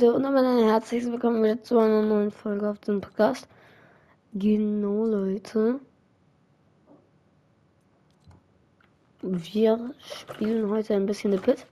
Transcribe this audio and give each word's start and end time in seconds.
Und 0.00 0.22
damit 0.22 0.44
ein 0.44 0.64
herzliches 0.64 1.10
Willkommen 1.10 1.42
wieder 1.42 1.60
zu 1.60 1.76
einer 1.76 2.02
neuen 2.02 2.30
Folge 2.30 2.70
auf 2.70 2.78
dem 2.78 3.00
Podcast. 3.00 3.48
Genau, 4.32 5.04
Leute. 5.06 5.80
Wir 9.22 9.92
spielen 10.00 10.70
heute 10.70 10.94
ein 10.94 11.04
bisschen 11.04 11.32
The 11.32 11.38
Pit. 11.38 11.66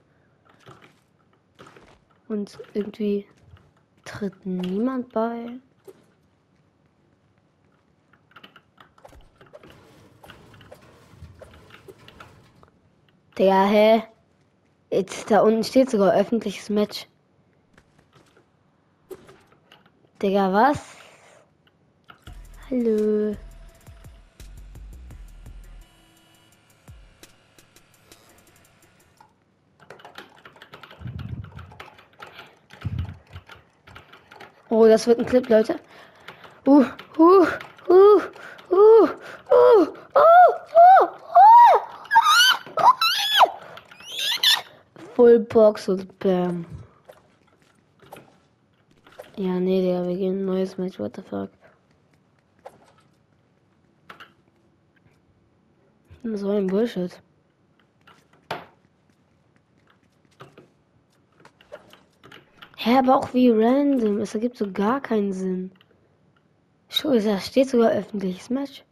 Und 2.27 2.59
irgendwie 2.73 3.25
tritt 4.03 4.45
niemand 4.45 5.13
bei. 5.13 5.47
Der, 13.37 13.63
hä? 13.67 14.03
Jetzt 14.91 15.31
da 15.31 15.39
unten 15.39 15.63
steht 15.63 15.89
sogar 15.89 16.13
öffentliches 16.13 16.69
Match. 16.69 17.07
Digga, 20.19 20.51
was? 20.51 20.97
Hallo. 22.71 23.35
Oh, 34.69 34.87
das 34.87 35.05
wird 35.05 35.19
ein 35.19 35.25
Clip, 35.27 35.47
Leute. 35.49 35.79
Uh, 36.65 36.83
uh, 37.19 37.45
uh, 37.87 38.21
uh, 38.71 38.71
uh, 38.71 39.07
uh, 39.51 39.87
uh, 40.15 40.33
uh. 40.95 41.07
Full 45.15 45.39
Box 45.41 45.87
und 45.89 46.17
Bam. 46.17 46.76
Ja, 49.39 49.59
nee, 49.59 49.81
Digga, 49.81 50.07
wir 50.07 50.17
gehen 50.17 50.39
ein 50.39 50.45
neues 50.45 50.79
Match, 50.79 50.97
what 50.97 51.15
the 51.15 51.21
fuck. 51.21 51.51
So 56.23 56.49
ein 56.49 56.65
Bullshit. 56.65 57.21
Hä, 62.77 62.97
aber 62.97 63.15
auch 63.17 63.33
wie 63.35 63.51
random. 63.51 64.21
Es 64.21 64.33
ergibt 64.33 64.57
so 64.57 64.71
gar 64.71 65.01
keinen 65.01 65.31
Sinn. 65.31 65.71
Schon, 66.89 67.23
da 67.23 67.39
steht 67.39 67.69
sogar 67.69 67.91
öffentliches 67.91 68.49
Match. 68.49 68.83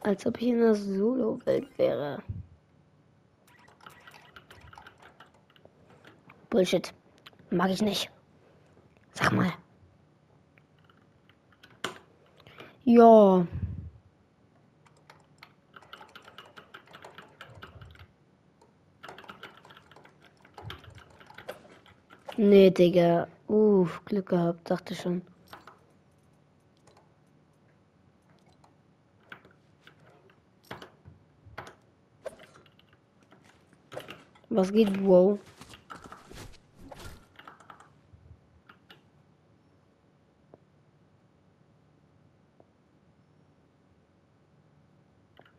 Als 0.00 0.24
ob 0.26 0.40
ich 0.40 0.48
in 0.48 0.60
der 0.60 0.76
Solo-Welt 0.76 1.66
wäre. 1.76 2.22
Bullshit. 6.52 6.92
Mag 7.50 7.70
ich 7.70 7.80
nicht. 7.80 8.10
Sag 9.14 9.32
mal. 9.32 9.54
Ja. 12.84 13.46
Nee, 22.36 22.70
Digga. 22.70 23.28
Uff, 23.48 24.04
Glück 24.04 24.28
gehabt, 24.28 24.70
dachte 24.70 24.94
schon. 24.94 25.22
Was 34.50 34.70
geht, 34.70 35.02
wow? 35.02 35.38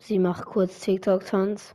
Sie 0.05 0.19
macht 0.19 0.43
kurz 0.43 0.81
TikTok-Tanz. 0.81 1.73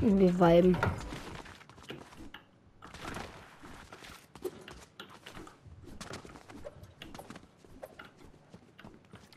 Wir 0.00 0.38
weiben. 0.38 0.76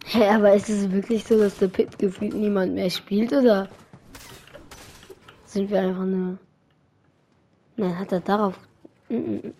Hä, 0.06 0.20
hey, 0.20 0.30
aber 0.36 0.54
ist 0.54 0.70
es 0.70 0.92
wirklich 0.92 1.24
so, 1.24 1.40
dass 1.40 1.58
der 1.58 1.70
Pit 1.70 1.98
gefühlt 1.98 2.36
niemand 2.36 2.76
mehr 2.76 2.92
spielt, 2.92 3.34
oder? 3.34 3.68
Sind 5.46 5.72
wir 5.72 5.82
einfach 5.82 6.06
nur... 6.06 6.38
Nein, 7.78 7.98
hat 7.98 8.12
er 8.12 8.20
darauf... 8.22 8.60
Mm 9.10 9.16
-mm. 9.16 9.54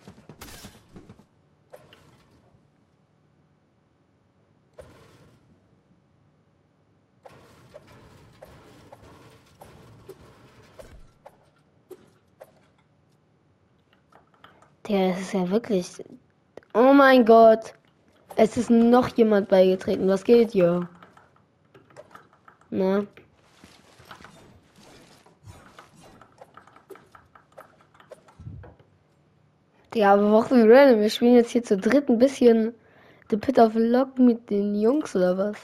Der 14.88 15.16
ist 15.18 15.32
ja 15.34 15.48
wirklich. 15.50 16.02
Oh 16.74 16.92
mein 16.92 17.24
Gott. 17.24 17.74
Es 18.36 18.56
ist 18.56 18.70
noch 18.70 19.08
jemand 19.16 19.48
beigetreten. 19.48 20.08
Was 20.08 20.24
geht 20.24 20.52
hier? 20.52 20.88
Na? 22.70 23.06
Ja, 29.98 30.12
aber 30.12 30.30
warum 30.30 30.70
random? 30.70 31.00
Wir 31.00 31.10
spielen 31.10 31.34
jetzt 31.34 31.50
hier 31.50 31.64
zu 31.64 31.76
dritt 31.76 32.08
ein 32.08 32.18
bisschen 32.18 32.72
The 33.30 33.36
Pit 33.36 33.58
of 33.58 33.72
Lock 33.74 34.16
mit 34.16 34.48
den 34.48 34.80
Jungs 34.80 35.16
oder 35.16 35.36
was? 35.36 35.56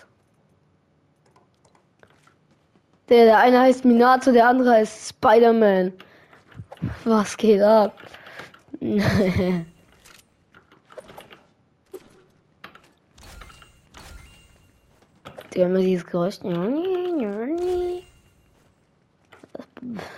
Der, 3.08 3.26
der 3.26 3.38
eine 3.38 3.60
heißt 3.60 3.84
Minato, 3.84 4.32
der 4.32 4.48
andere 4.48 4.72
heißt 4.72 5.10
Spider-Man. 5.10 5.92
Was 7.04 7.36
geht 7.36 7.62
ab? 7.62 7.96
Die 8.80 9.00
haben 15.64 15.76
dieses 15.76 16.04
Geräusch. 16.04 16.40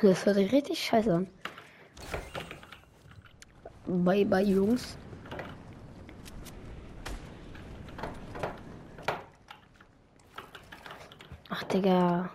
Das 0.00 0.25
hört 0.25 0.37
sich 0.37 0.53
richtig 0.53 0.83
scheiße 0.83 1.12
an. 1.12 1.27
Bye 3.87 4.25
bye 4.25 4.43
Jungs. 4.43 4.97
Ach 11.49 11.63
Digga. 11.65 12.29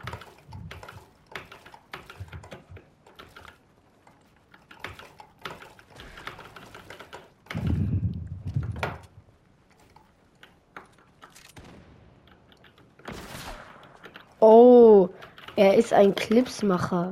Oh, 14.40 15.10
er 15.56 15.76
ist 15.76 15.94
ein 15.94 16.16
Clipsmacher. 16.16 17.12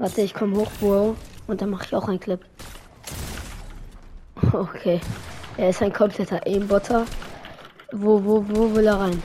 Warte, 0.00 0.22
ich 0.22 0.32
komme 0.32 0.56
hoch, 0.56 0.70
Bro. 0.80 1.14
Und 1.46 1.60
dann 1.60 1.68
mache 1.68 1.84
ich 1.84 1.94
auch 1.94 2.08
einen 2.08 2.18
Clip. 2.18 2.40
Okay. 4.52 4.98
Er 5.58 5.68
ist 5.68 5.82
ein 5.82 5.92
kompletter 5.92 6.40
Aimbotter. 6.46 7.04
Wo, 7.92 8.24
wo, 8.24 8.42
wo 8.48 8.74
will 8.74 8.86
er 8.86 8.98
rein? 8.98 9.22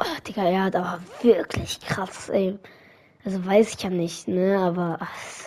Oh, 0.00 0.04
Digga, 0.26 0.44
er 0.44 0.64
hat 0.64 0.76
aber 0.76 1.00
wirklich 1.20 1.80
krass, 1.80 2.30
ey. 2.30 2.58
Also 3.26 3.44
weiß 3.44 3.74
ich 3.74 3.82
ja 3.82 3.90
nicht, 3.90 4.26
ne, 4.26 4.58
aber. 4.58 4.96
Ach, 5.00 5.41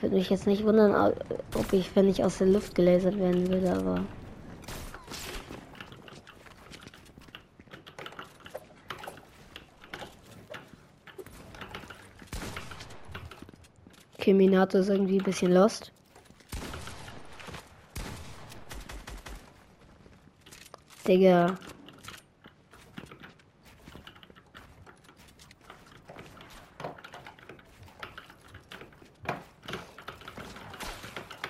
Würde 0.00 0.14
mich 0.14 0.30
jetzt 0.30 0.46
nicht 0.46 0.64
wundern, 0.64 1.14
ob 1.54 1.72
ich, 1.72 1.94
wenn 1.94 2.08
ich 2.08 2.24
aus 2.24 2.38
der 2.38 2.46
Luft 2.46 2.74
gelasert 2.74 3.18
werden 3.18 3.48
würde, 3.48 3.72
aber. 3.72 4.04
Okay, 14.14 14.32
Minato 14.32 14.78
ist 14.78 14.88
irgendwie 14.88 15.18
ein 15.18 15.24
bisschen 15.24 15.52
lost. 15.52 15.92
Digga. 21.06 21.58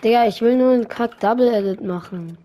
Digga, 0.03 0.27
ich 0.27 0.41
will 0.41 0.57
nur 0.57 0.73
einen 0.73 0.89
Kack 0.89 1.21
Double 1.21 1.53
Edit 1.53 1.83
machen. 1.83 2.39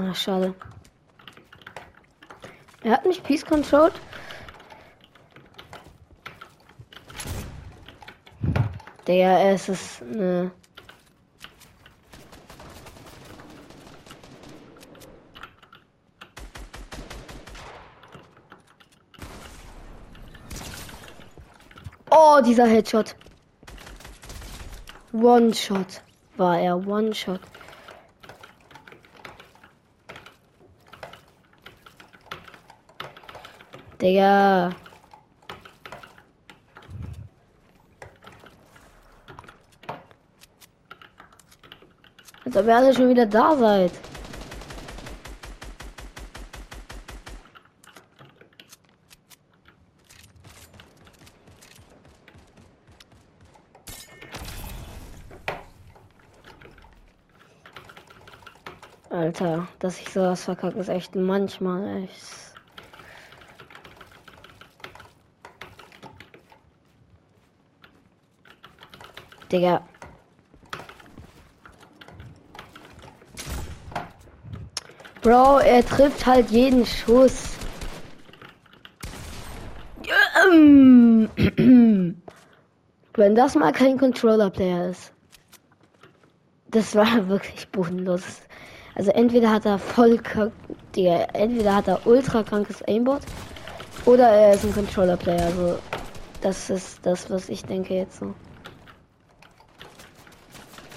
Ah, 0.00 0.14
schade. 0.14 0.54
Er 2.84 2.92
hat 2.92 3.04
mich 3.04 3.20
Peace 3.20 3.44
controlled. 3.44 3.94
Der 9.08 9.52
es 9.52 9.68
ist 9.68 10.02
ne. 10.02 10.52
Oh, 22.10 22.40
dieser 22.44 22.66
Headshot. 22.66 23.16
One 25.12 25.52
Shot 25.52 26.02
war 26.36 26.60
er. 26.60 26.86
One 26.86 27.12
Digga. 34.08 34.70
Als 42.46 42.56
ob 42.56 42.66
ihr 42.66 42.76
alle 42.76 42.94
schon 42.94 43.10
wieder 43.10 43.26
da 43.26 43.54
seid. 43.54 43.92
Alter, 59.10 59.68
dass 59.80 60.00
ich 60.00 60.08
sowas 60.08 60.44
verkacke, 60.44 60.78
ist 60.78 60.88
echt 60.88 61.14
manchmal 61.14 62.04
echt. 62.04 62.47
Digga. 69.50 69.82
Bro, 75.22 75.58
er 75.58 75.84
trifft 75.84 76.24
halt 76.26 76.50
jeden 76.50 76.86
Schuss. 76.86 77.56
Wenn 83.14 83.34
das 83.34 83.54
mal 83.56 83.72
kein 83.72 83.98
Controller-Player 83.98 84.90
ist. 84.90 85.12
Das 86.70 86.94
war 86.94 87.28
wirklich 87.28 87.68
bodenlos. 87.68 88.22
Also 88.94 89.10
entweder 89.12 89.50
hat 89.50 89.64
er 89.66 89.78
voll 89.78 90.20
Digga, 90.94 91.26
entweder 91.32 91.76
hat 91.76 91.88
er 91.88 92.06
ultra 92.06 92.42
krankes 92.42 92.82
Aimbot 92.86 93.22
oder 94.04 94.28
er 94.28 94.54
ist 94.54 94.64
ein 94.64 94.72
Controller-Player. 94.72 95.44
Also 95.44 95.78
das 96.40 96.70
ist 96.70 97.04
das, 97.04 97.30
was 97.30 97.48
ich 97.48 97.64
denke 97.64 97.94
jetzt 97.94 98.18
so. 98.18 98.34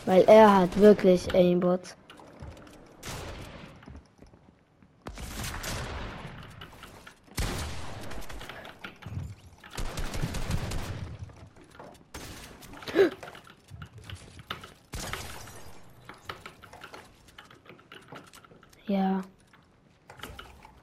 Weil 0.06 0.24
er 0.24 0.56
hat 0.56 0.80
wirklich 0.80 1.34
Aimbot. 1.34 1.96
Ja. 18.88 19.22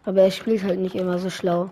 Aber 0.05 0.23
er 0.23 0.31
spielt 0.31 0.63
halt 0.63 0.79
nicht 0.79 0.95
immer 0.95 1.19
so 1.19 1.29
schlau. 1.29 1.71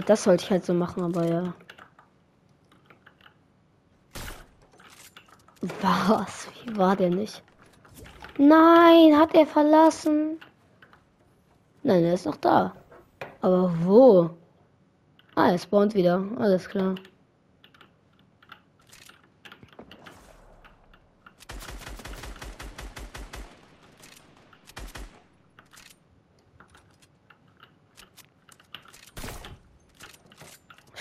Ja, 0.00 0.06
das 0.06 0.22
sollte 0.22 0.44
ich 0.44 0.50
halt 0.50 0.64
so 0.64 0.72
machen, 0.72 1.02
aber 1.02 1.26
ja. 1.26 1.52
Was? 5.82 6.48
Wie 6.64 6.74
war 6.78 6.96
der 6.96 7.10
nicht? 7.10 7.42
Nein, 8.38 9.14
hat 9.18 9.34
er 9.34 9.46
verlassen? 9.46 10.40
Nein, 11.82 12.02
er 12.02 12.14
ist 12.14 12.24
noch 12.24 12.36
da. 12.36 12.74
Aber 13.42 13.74
wo? 13.82 14.30
Ah, 15.34 15.50
er 15.50 15.58
spawnt 15.58 15.94
wieder. 15.94 16.24
Alles 16.38 16.66
klar. 16.66 16.94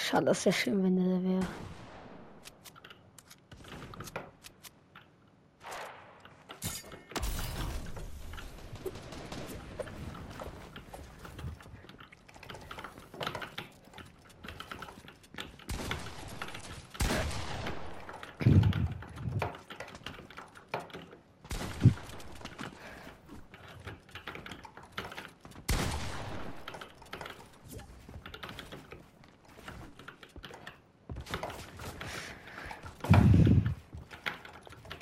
Schade, 0.09 0.25
das 0.25 0.43
wäre 0.43 0.53
schön, 0.53 0.81
wenn 0.81 0.95
der 0.95 1.23
wäre. 1.23 1.47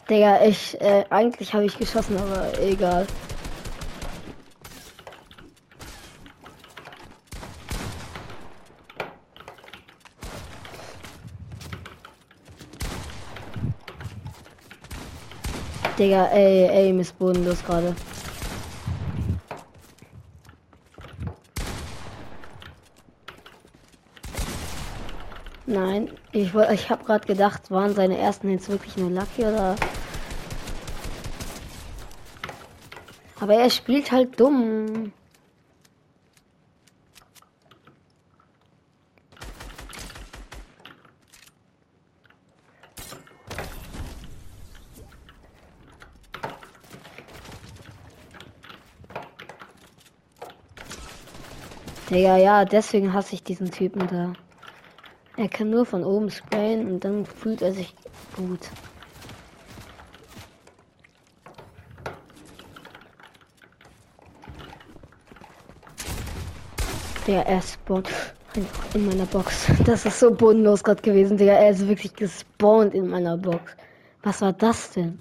Digga, 0.09 0.41
ich, 0.45 0.79
äh, 0.79 1.03
eigentlich 1.09 1.53
habe 1.53 1.65
ich 1.65 1.77
geschossen, 1.77 2.17
aber 2.17 2.57
egal. 2.59 3.05
Digga, 15.99 16.27
ey, 16.27 16.69
ey, 16.69 16.93
Miss 16.93 17.11
bodenlos 17.11 17.65
gerade. 17.65 17.93
Nein, 25.65 26.09
ich 26.41 26.53
ich 26.53 26.89
habe 26.89 27.03
gerade 27.03 27.25
gedacht, 27.25 27.71
waren 27.71 27.95
seine 27.95 28.17
ersten 28.17 28.49
jetzt 28.51 28.69
wirklich 28.69 28.95
nur 28.97 29.09
Lucky 29.09 29.43
oder? 29.43 29.75
Aber 33.39 33.55
er 33.55 33.69
spielt 33.69 34.11
halt 34.11 34.39
dumm. 34.39 35.11
Digga, 52.09 52.37
ja, 52.37 52.63
deswegen 52.63 53.13
hasse 53.13 53.35
ich 53.35 53.43
diesen 53.43 53.69
Typen 53.69 54.07
da. 54.07 54.33
Er 55.37 55.47
kann 55.47 55.69
nur 55.69 55.85
von 55.85 56.03
oben 56.03 56.31
sprayen 56.31 56.91
und 56.91 57.03
dann 57.05 57.23
fühlt 57.23 57.61
er 57.61 57.71
sich 57.71 57.93
gut. 58.35 58.71
Der 67.27 67.45
er 67.45 67.61
spawnt 67.61 68.09
in 68.95 69.05
meiner 69.05 69.27
Box. 69.27 69.67
Das 69.85 70.07
ist 70.07 70.19
so 70.19 70.33
bodenlos 70.33 70.83
gerade 70.83 71.03
gewesen, 71.03 71.37
Digga. 71.37 71.53
Er 71.53 71.69
ist 71.69 71.87
wirklich 71.87 72.15
gespawnt 72.15 72.95
in 72.95 73.07
meiner 73.07 73.37
Box. 73.37 73.75
Was 74.23 74.41
war 74.41 74.53
das 74.53 74.91
denn? 74.91 75.19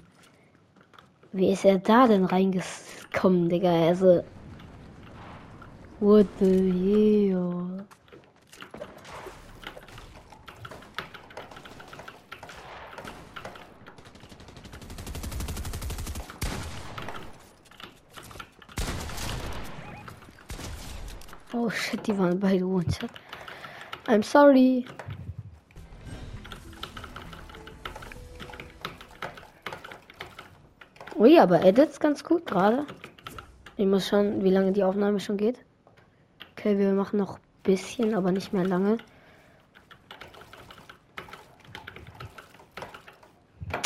Wie 1.31 1.51
ist 1.51 1.63
er 1.63 1.77
da 1.77 2.07
denn 2.07 2.25
reingekommen, 2.25 3.49
Digga? 3.49 3.87
Also. 3.87 4.23
What 5.99 6.25
the 6.39 7.31
hell? 7.31 7.85
Oh 21.53 21.69
shit, 21.69 22.05
die 22.05 22.17
waren 22.17 22.39
beide 22.39 22.65
One-Shot. 22.65 23.09
I'm 24.07 24.23
sorry. 24.23 24.85
Ui, 31.15 31.39
aber 31.39 31.63
Edits 31.63 31.99
ganz 31.99 32.23
gut 32.23 32.45
gerade. 32.45 32.85
Ich 33.75 33.85
muss 33.85 34.07
schauen, 34.07 34.43
wie 34.43 34.51
lange 34.51 34.71
die 34.71 34.83
Aufnahme 34.83 35.19
schon 35.19 35.37
geht. 35.37 35.59
Okay, 36.51 36.77
wir 36.77 36.91
machen 36.93 37.17
noch 37.17 37.35
ein 37.37 37.41
bisschen, 37.63 38.13
aber 38.13 38.31
nicht 38.31 38.53
mehr 38.53 38.65
lange. 38.65 38.97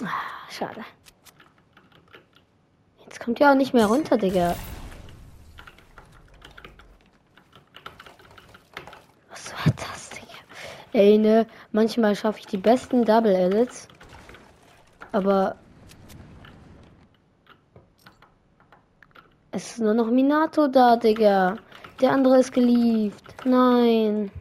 Ah, 0.04 0.50
schade. 0.50 0.84
Jetzt 3.04 3.20
kommt 3.20 3.40
ja 3.40 3.52
auch 3.52 3.56
nicht 3.56 3.74
mehr 3.74 3.86
runter, 3.86 4.18
Digga. 4.18 4.56
Was 9.30 9.54
war 9.54 9.74
das, 9.76 10.10
Digga? 10.10 10.28
Ey, 10.94 11.18
ne, 11.18 11.48
manchmal 11.72 12.16
schaffe 12.16 12.40
ich 12.40 12.48
die 12.48 12.58
besten 12.58 13.06
Double 13.06 13.34
Edits. 13.34 13.88
Aber 15.12 15.56
Es 19.54 19.72
ist 19.72 19.80
nur 19.80 19.94
noch 19.94 20.10
Minato 20.10 20.68
da, 20.68 20.96
Digga. 20.96 21.58
Der 22.00 22.14
andere 22.14 22.40
ist 22.40 22.54
gelieft. 22.54 23.46
Nein. 23.46 24.32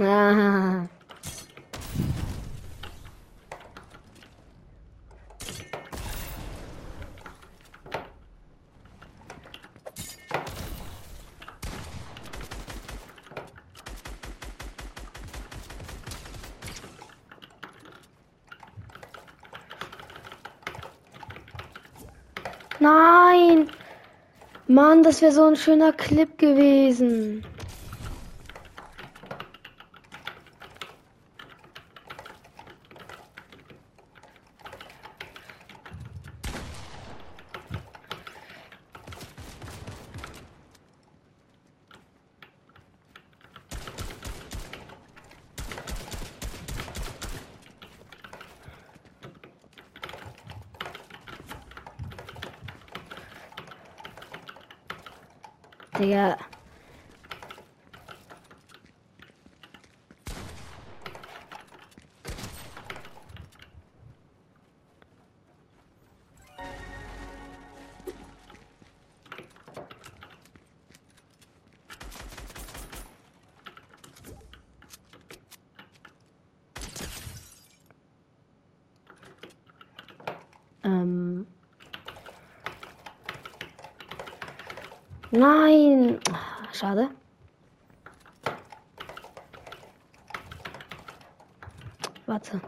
Ah. 0.00 0.86
Nein! 22.78 23.68
Mann, 24.68 25.02
das 25.02 25.22
wäre 25.22 25.32
so 25.32 25.44
ein 25.44 25.56
schöner 25.56 25.92
Clip 25.92 26.38
gewesen. 26.38 27.44
Digga. 55.98 56.38
Ähm. 80.84 81.27
Nein. 85.30 86.18
Schade. 86.72 87.10
Warte. 92.26 92.60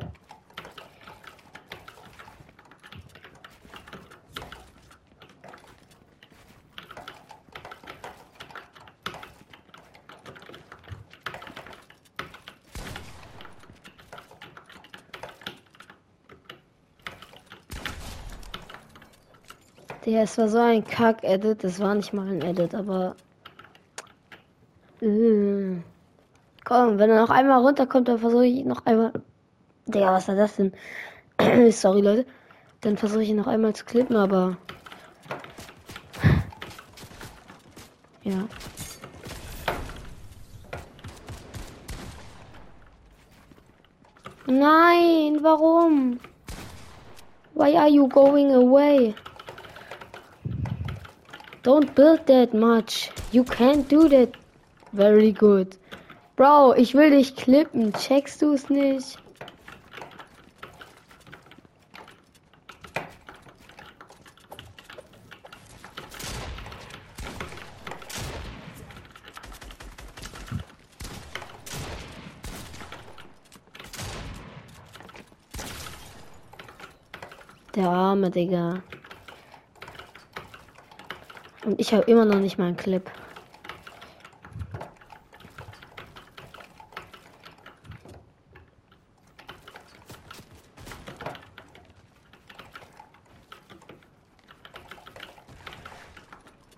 Der, 20.07 20.23
es 20.23 20.39
war 20.39 20.49
so 20.49 20.59
ein 20.59 20.85
Kack-Edit, 20.85 21.63
das 21.63 21.79
war 21.79 21.95
nicht 21.95 22.15
mal 22.15 22.27
ein 22.27 22.41
Edit, 22.41 22.75
aber. 22.75 23.17
Äh. 25.03 25.77
Komm, 26.65 26.99
wenn 26.99 27.11
er 27.11 27.21
noch 27.21 27.31
einmal 27.31 27.61
runterkommt, 27.61 28.09
dann 28.09 28.19
versuche 28.19 28.47
ich 28.47 28.65
noch 28.65 28.87
einmal. 28.87 29.13
Digga, 29.87 30.13
was 30.13 30.29
war 30.29 30.37
das 30.37 30.57
denn? 30.57 30.73
Sorry, 31.71 32.01
Leute. 32.01 32.27
Dann 32.81 32.97
versuche 32.97 33.23
ich 33.23 33.33
noch 33.33 33.47
einmal 33.47 33.75
zu 33.75 33.85
klippen, 33.85 34.17
aber. 34.17 34.57
Ja. 38.23 38.47
Nein, 44.47 45.39
warum? 45.43 46.21
Why 47.55 47.77
are 47.77 47.89
you 47.89 48.09
going 48.09 48.53
away? 48.53 49.15
Don't 51.71 51.95
build 51.95 52.27
that 52.27 52.53
much. 52.53 53.13
You 53.31 53.45
can't 53.45 53.89
do 53.89 54.09
that. 54.09 54.35
Very 54.93 55.31
good. 55.31 55.77
Bro, 56.35 56.73
ich 56.73 56.95
will 56.95 57.11
dich 57.11 57.37
klippen. 57.37 57.93
Checkst 57.93 58.43
du 58.43 58.55
es 58.55 58.69
nicht? 58.69 59.17
Der 77.77 77.89
arme 77.89 78.29
Digga. 78.33 78.83
Und 81.65 81.79
ich 81.79 81.93
habe 81.93 82.11
immer 82.11 82.25
noch 82.25 82.39
nicht 82.39 82.59
meinen 82.59 82.77
Clip. 82.77 83.11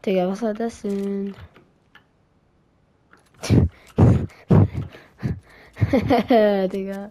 Digga, 0.05 0.29
was 0.29 0.43
war 0.43 0.53
das 0.53 0.83
denn? 0.83 1.37
Digga. 6.73 7.11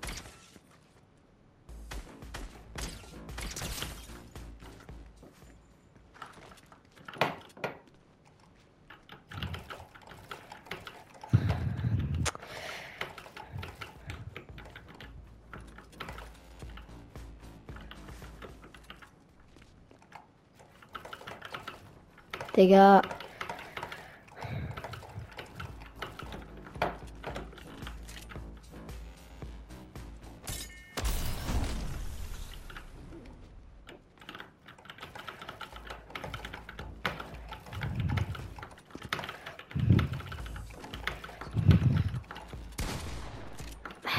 Digga. 22.61 23.01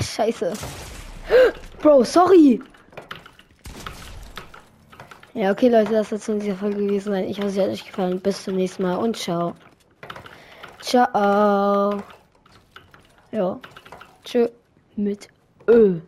Scheiße. 0.00 0.52
Bro, 1.80 2.02
sorry. 2.02 2.60
Ja, 5.42 5.50
okay, 5.50 5.68
Leute, 5.68 5.90
das 5.90 6.10
soll 6.10 6.18
es 6.18 6.28
in 6.28 6.38
dieser 6.38 6.54
Folge 6.54 6.76
gewesen 6.76 7.10
sein. 7.10 7.24
Ich 7.24 7.38
hoffe, 7.38 7.48
es 7.48 7.58
hat 7.58 7.68
euch 7.68 7.84
gefallen. 7.84 8.20
Bis 8.20 8.44
zum 8.44 8.54
nächsten 8.54 8.84
Mal 8.84 8.94
und 8.94 9.16
ciao. 9.16 9.56
Ciao. 10.80 12.00
Ja. 13.32 13.60
Tschö 14.22 14.46
mit 14.94 15.26
Ö. 15.68 15.98